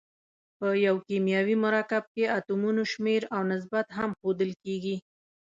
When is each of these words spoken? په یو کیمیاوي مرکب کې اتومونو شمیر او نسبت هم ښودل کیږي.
په 0.57 0.67
یو 0.85 0.95
کیمیاوي 1.07 1.55
مرکب 1.65 2.03
کې 2.13 2.31
اتومونو 2.37 2.81
شمیر 2.91 3.21
او 3.35 3.41
نسبت 3.51 3.87
هم 3.97 4.09
ښودل 4.19 4.51
کیږي. 4.63 4.95